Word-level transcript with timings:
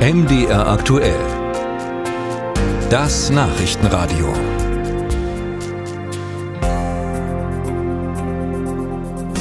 MDR 0.00 0.66
aktuell. 0.66 1.20
Das 2.88 3.28
Nachrichtenradio. 3.28 4.32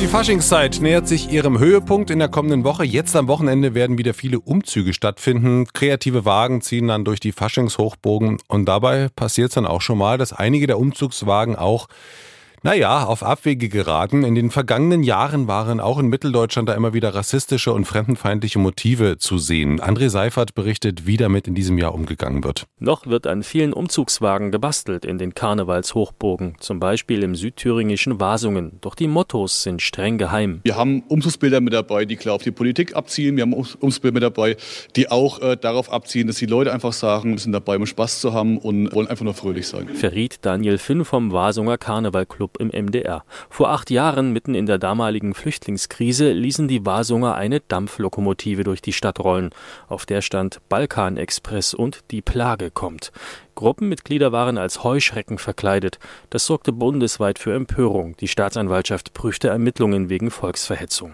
Die 0.01 0.07
Faschingszeit 0.07 0.81
nähert 0.81 1.07
sich 1.07 1.31
ihrem 1.31 1.59
Höhepunkt 1.59 2.09
in 2.09 2.19
der 2.19 2.27
kommenden 2.27 2.65
Woche. 2.65 2.83
Jetzt 2.83 3.15
am 3.15 3.29
Wochenende 3.29 3.73
werden 3.73 3.97
wieder 3.97 4.13
viele 4.13 4.41
Umzüge 4.41 4.93
stattfinden. 4.93 5.65
Kreative 5.71 6.25
Wagen 6.25 6.59
ziehen 6.59 6.89
dann 6.89 7.05
durch 7.05 7.21
die 7.21 7.31
Faschingshochbogen 7.31 8.39
und 8.49 8.65
dabei 8.65 9.07
passiert 9.15 9.51
es 9.51 9.55
dann 9.55 9.65
auch 9.65 9.79
schon 9.81 9.97
mal, 9.97 10.17
dass 10.17 10.33
einige 10.33 10.67
der 10.67 10.77
Umzugswagen 10.77 11.55
auch 11.55 11.87
naja, 12.63 13.05
auf 13.05 13.23
Abwege 13.23 13.69
geraten. 13.69 14.23
In 14.23 14.35
den 14.35 14.51
vergangenen 14.51 15.03
Jahren 15.03 15.47
waren 15.47 15.79
auch 15.79 15.97
in 15.99 16.07
Mitteldeutschland 16.07 16.67
da 16.67 16.73
immer 16.73 16.93
wieder 16.93 17.15
rassistische 17.15 17.71
und 17.71 17.85
fremdenfeindliche 17.85 18.59
Motive 18.59 19.17
zu 19.17 19.37
sehen. 19.37 19.79
André 19.79 20.09
Seifert 20.09 20.55
berichtet, 20.55 21.05
wie 21.07 21.17
damit 21.17 21.47
in 21.47 21.55
diesem 21.55 21.77
Jahr 21.77 21.93
umgegangen 21.93 22.43
wird. 22.43 22.65
Noch 22.79 23.07
wird 23.07 23.27
an 23.27 23.43
vielen 23.43 23.71
Umzugswagen 23.71 24.51
gebastelt 24.51 25.05
in 25.05 25.17
den 25.17 25.33
Karnevalshochburgen, 25.33 26.55
zum 26.59 26.79
Beispiel 26.79 27.23
im 27.23 27.35
südthüringischen 27.35 28.19
Wasungen. 28.19 28.79
Doch 28.81 28.95
die 28.95 29.07
Mottos 29.07 29.63
sind 29.63 29.81
streng 29.81 30.17
geheim. 30.17 30.59
Wir 30.63 30.75
haben 30.75 31.03
Umzugsbilder 31.07 31.61
mit 31.61 31.73
dabei, 31.73 32.05
die 32.05 32.17
klar 32.17 32.35
auf 32.35 32.43
die 32.43 32.51
Politik 32.51 32.95
abzielen. 32.95 33.37
Wir 33.37 33.43
haben 33.43 33.53
Umzugsbilder 33.53 34.13
mit 34.13 34.23
dabei, 34.23 34.57
die 34.95 35.09
auch 35.09 35.41
äh, 35.41 35.55
darauf 35.55 35.91
abzielen, 35.91 36.27
dass 36.27 36.37
die 36.37 36.45
Leute 36.45 36.73
einfach 36.73 36.93
sagen, 36.93 37.31
wir 37.31 37.39
sind 37.39 37.53
dabei, 37.53 37.77
um 37.77 37.85
Spaß 37.85 38.19
zu 38.19 38.33
haben 38.33 38.57
und 38.57 38.93
wollen 38.93 39.07
einfach 39.07 39.23
nur 39.23 39.33
fröhlich 39.33 39.67
sein. 39.67 39.87
Verriet 39.89 40.39
Daniel 40.41 40.77
Finn 40.77 41.05
vom 41.05 41.31
Wasunger 41.31 41.77
Karnevalclub 41.77 42.48
Club 42.49 42.57
im 42.59 42.85
MDR. 42.85 43.23
Vor 43.49 43.69
acht 43.69 43.89
Jahren, 43.89 44.31
mitten 44.33 44.55
in 44.55 44.65
der 44.65 44.77
damaligen 44.77 45.33
Flüchtlingskrise, 45.33 46.31
ließen 46.31 46.67
die 46.67 46.85
Wasunger 46.85 47.35
eine 47.35 47.59
Dampflokomotive 47.59 48.63
durch 48.63 48.81
die 48.81 48.93
Stadt 48.93 49.19
rollen. 49.19 49.51
Auf 49.87 50.05
der 50.05 50.21
stand 50.21 50.59
Balkanexpress 50.69 51.73
und 51.73 51.99
die 52.11 52.21
Plage 52.21 52.71
kommt. 52.71 53.11
Gruppenmitglieder 53.55 54.31
waren 54.31 54.57
als 54.57 54.83
Heuschrecken 54.83 55.37
verkleidet. 55.37 55.99
Das 56.29 56.45
sorgte 56.45 56.71
bundesweit 56.71 57.39
für 57.39 57.53
Empörung. 57.53 58.15
Die 58.17 58.27
Staatsanwaltschaft 58.27 59.13
prüfte 59.13 59.49
Ermittlungen 59.49 60.09
wegen 60.09 60.31
Volksverhetzung. 60.31 61.13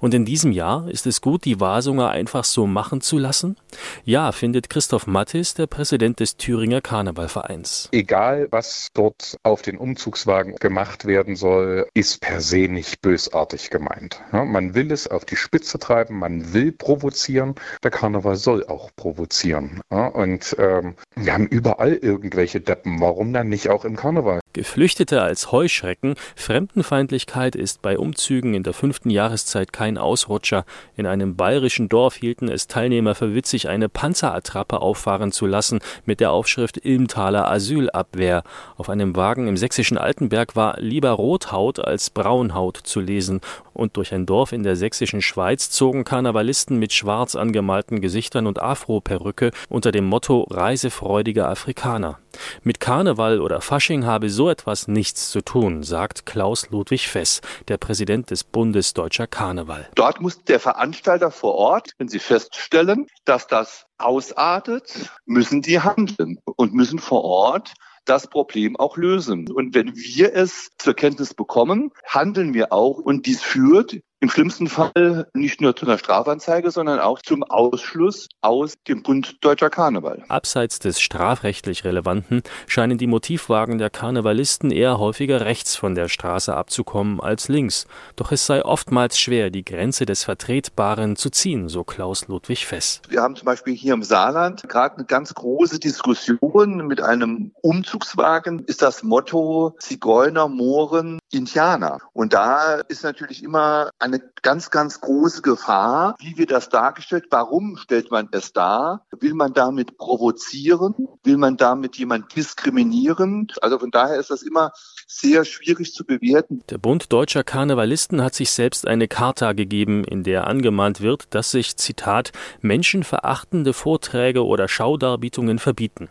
Und 0.00 0.14
in 0.14 0.24
diesem 0.24 0.52
Jahr 0.52 0.88
ist 0.88 1.06
es 1.06 1.20
gut, 1.20 1.44
die 1.44 1.60
Wasunger 1.60 2.10
einfach 2.10 2.44
so 2.44 2.66
machen 2.66 3.00
zu 3.00 3.18
lassen? 3.18 3.56
Ja, 4.04 4.32
findet 4.32 4.70
Christoph 4.70 5.06
Mattis, 5.06 5.54
der 5.54 5.66
Präsident 5.66 6.20
des 6.20 6.36
Thüringer 6.36 6.80
Karnevalvereins. 6.80 7.88
Egal, 7.92 8.48
was 8.50 8.88
dort 8.94 9.36
auf 9.42 9.62
den 9.62 9.78
Umzugswagen 9.78 10.56
gemacht 10.56 11.04
werden 11.06 11.36
soll, 11.36 11.86
ist 11.94 12.20
per 12.20 12.40
se 12.40 12.68
nicht 12.68 13.00
bösartig 13.00 13.70
gemeint. 13.70 14.20
Ja, 14.32 14.44
man 14.44 14.74
will 14.74 14.92
es 14.92 15.08
auf 15.08 15.24
die 15.24 15.36
Spitze 15.36 15.78
treiben, 15.78 16.18
man 16.18 16.52
will 16.52 16.72
provozieren. 16.72 17.54
Der 17.82 17.90
Karneval 17.90 18.36
soll 18.36 18.66
auch 18.66 18.90
provozieren. 18.96 19.80
Ja, 19.90 20.06
und 20.08 20.56
ähm, 20.58 20.94
wir 21.16 21.32
haben 21.32 21.46
überall 21.46 21.94
irgendwelche 21.94 22.60
Deppen. 22.60 23.00
Warum 23.00 23.32
dann 23.32 23.48
nicht 23.48 23.68
auch 23.68 23.84
im 23.84 23.96
Karneval? 23.96 24.40
Geflüchtete 24.54 25.20
als 25.20 25.50
Heuschrecken, 25.50 26.14
Fremdenfeindlichkeit 26.36 27.56
ist 27.56 27.82
bei 27.82 27.98
Umzügen 27.98 28.54
in 28.54 28.62
der 28.62 28.72
fünften 28.72 29.10
Jahreszeit 29.10 29.72
kein 29.72 29.98
Ausrutscher. 29.98 30.64
In 30.96 31.06
einem 31.06 31.34
bayerischen 31.34 31.88
Dorf 31.88 32.14
hielten 32.14 32.48
es 32.48 32.68
Teilnehmer 32.68 33.16
für 33.16 33.34
witzig, 33.34 33.68
eine 33.68 33.88
Panzerattrappe 33.88 34.80
auffahren 34.80 35.32
zu 35.32 35.46
lassen 35.46 35.80
mit 36.06 36.20
der 36.20 36.30
Aufschrift 36.30 36.84
Ilmtaler 36.84 37.50
Asylabwehr. 37.50 38.44
Auf 38.76 38.88
einem 38.88 39.16
Wagen 39.16 39.48
im 39.48 39.56
sächsischen 39.56 39.98
Altenberg 39.98 40.54
war 40.54 40.78
lieber 40.78 41.10
Rothaut 41.10 41.80
als 41.80 42.10
Braunhaut 42.10 42.76
zu 42.76 43.00
lesen. 43.00 43.40
Und 43.72 43.96
durch 43.96 44.14
ein 44.14 44.24
Dorf 44.24 44.52
in 44.52 44.62
der 44.62 44.76
sächsischen 44.76 45.20
Schweiz 45.20 45.70
zogen 45.70 46.04
Karnevalisten 46.04 46.78
mit 46.78 46.92
schwarz 46.92 47.34
angemalten 47.34 48.00
Gesichtern 48.00 48.46
und 48.46 48.62
Afro-Perücke 48.62 49.50
unter 49.68 49.90
dem 49.90 50.04
Motto 50.04 50.46
Reisefreudige 50.48 51.48
Afrikaner. 51.48 52.20
Mit 52.62 52.80
Karneval 52.80 53.40
oder 53.40 53.60
Fasching 53.60 54.06
habe 54.06 54.30
so 54.30 54.48
etwas 54.48 54.88
nichts 54.88 55.30
zu 55.30 55.40
tun, 55.40 55.82
sagt 55.82 56.26
Klaus 56.26 56.70
Ludwig 56.70 57.08
Fess, 57.08 57.40
der 57.68 57.76
Präsident 57.76 58.30
des 58.30 58.44
Bundes 58.44 58.94
Deutscher 58.94 59.26
Karneval. 59.26 59.88
Dort 59.94 60.20
muss 60.20 60.42
der 60.44 60.60
Veranstalter 60.60 61.30
vor 61.30 61.54
Ort, 61.54 61.90
wenn 61.98 62.08
sie 62.08 62.18
feststellen, 62.18 63.06
dass 63.24 63.46
das 63.46 63.86
ausartet, 63.98 65.10
müssen 65.26 65.62
die 65.62 65.80
handeln 65.80 66.38
und 66.56 66.74
müssen 66.74 66.98
vor 66.98 67.24
Ort 67.24 67.74
das 68.04 68.28
Problem 68.28 68.76
auch 68.76 68.96
lösen. 68.96 69.50
Und 69.50 69.74
wenn 69.74 69.96
wir 69.96 70.34
es 70.34 70.70
zur 70.78 70.94
Kenntnis 70.94 71.34
bekommen, 71.34 71.90
handeln 72.06 72.54
wir 72.54 72.72
auch 72.72 72.98
und 72.98 73.26
dies 73.26 73.42
führt 73.42 74.00
im 74.24 74.30
schlimmsten 74.30 74.68
Fall 74.68 75.28
nicht 75.34 75.60
nur 75.60 75.76
zu 75.76 75.84
einer 75.84 75.98
Strafanzeige, 75.98 76.70
sondern 76.70 76.98
auch 76.98 77.20
zum 77.20 77.42
Ausschluss 77.42 78.26
aus 78.40 78.72
dem 78.88 79.02
Bund 79.02 79.36
Deutscher 79.42 79.68
Karneval. 79.68 80.24
Abseits 80.28 80.78
des 80.78 80.98
strafrechtlich 80.98 81.84
Relevanten 81.84 82.42
scheinen 82.66 82.96
die 82.96 83.06
Motivwagen 83.06 83.76
der 83.76 83.90
Karnevalisten 83.90 84.70
eher 84.70 84.98
häufiger 84.98 85.42
rechts 85.42 85.76
von 85.76 85.94
der 85.94 86.08
Straße 86.08 86.56
abzukommen 86.56 87.20
als 87.20 87.48
links. 87.48 87.86
Doch 88.16 88.32
es 88.32 88.46
sei 88.46 88.64
oftmals 88.64 89.18
schwer, 89.18 89.50
die 89.50 89.62
Grenze 89.62 90.06
des 90.06 90.24
Vertretbaren 90.24 91.16
zu 91.16 91.28
ziehen, 91.28 91.68
so 91.68 91.84
Klaus 91.84 92.26
Ludwig 92.26 92.64
Fess. 92.64 93.02
Wir 93.10 93.20
haben 93.20 93.36
zum 93.36 93.44
Beispiel 93.44 93.74
hier 93.84 93.92
im 93.94 94.02
Saarland 94.02 94.66
gerade 94.66 94.96
eine 94.96 95.04
ganz 95.04 95.34
große 95.34 95.78
Diskussion 95.78 96.86
mit 96.86 97.02
einem 97.02 97.52
Umzugswagen, 97.60 98.60
ist 98.60 98.80
das 98.80 99.02
Motto 99.02 99.76
Zigeuner, 99.78 100.48
Mohren, 100.48 101.18
Indianer. 101.30 101.98
Und 102.14 102.32
da 102.32 102.76
ist 102.88 103.04
natürlich 103.04 103.42
immer 103.42 103.90
eine 103.98 104.22
ganz, 104.42 104.70
ganz 104.70 105.02
große 105.02 105.42
Gefahr. 105.42 106.14
Wie 106.18 106.38
wird 106.38 106.50
das 106.50 106.70
dargestellt? 106.70 107.26
Warum 107.30 107.76
stellt 107.76 108.10
man 108.10 108.28
es 108.32 108.54
dar? 108.54 109.04
Will 109.20 109.34
man 109.34 109.52
damit 109.52 109.98
provozieren? 109.98 110.94
Will 111.22 111.36
man 111.36 111.58
damit 111.58 111.96
jemand 111.96 112.34
diskriminieren? 112.34 113.48
Also 113.60 113.78
von 113.78 113.90
daher 113.90 114.18
ist 114.18 114.30
das 114.30 114.42
immer 114.42 114.72
sehr 115.06 115.44
schwierig 115.44 115.92
zu 115.92 116.06
bewerten. 116.06 116.62
Der 116.70 116.78
Bund 116.78 117.12
deutscher 117.12 117.44
Karnevalisten 117.44 118.22
hat 118.22 118.34
sich 118.34 118.50
selbst 118.50 118.86
eine 118.86 119.08
Charta 119.08 119.52
gegeben, 119.52 120.04
in 120.04 120.22
der 120.22 120.46
angemahnt 120.46 121.02
wird, 121.02 121.26
dass 121.34 121.50
sich, 121.50 121.76
Zitat, 121.76 122.32
menschenverachtende 122.62 123.73
Vorträge 123.74 124.46
oder 124.46 124.68
Schaudarbietungen 124.68 125.58
verbieten. 125.58 126.08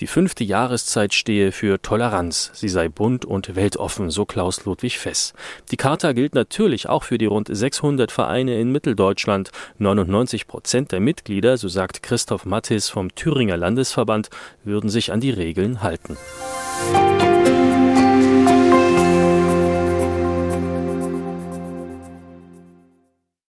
Die 0.00 0.06
fünfte 0.06 0.44
Jahreszeit 0.44 1.14
stehe 1.14 1.50
für 1.50 1.80
Toleranz. 1.80 2.50
Sie 2.52 2.68
sei 2.68 2.90
bunt 2.90 3.24
und 3.24 3.56
weltoffen, 3.56 4.10
so 4.10 4.26
Klaus 4.26 4.66
Ludwig 4.66 4.98
Fess. 4.98 5.32
Die 5.70 5.78
Charta 5.78 6.12
gilt 6.12 6.34
natürlich 6.34 6.90
auch 6.90 7.04
für 7.04 7.16
die 7.16 7.24
rund 7.24 7.48
600 7.50 8.12
Vereine 8.12 8.60
in 8.60 8.70
Mitteldeutschland. 8.70 9.50
99 9.78 10.46
Prozent 10.46 10.92
der 10.92 11.00
Mitglieder, 11.00 11.56
so 11.56 11.68
sagt 11.68 12.02
Christoph 12.02 12.44
Mattis 12.44 12.90
vom 12.90 13.14
Thüringer 13.14 13.56
Landesverband, 13.56 14.28
würden 14.62 14.90
sich 14.90 15.10
an 15.10 15.20
die 15.20 15.30
Regeln 15.30 15.82
halten. 15.82 16.18
Musik 16.92 17.13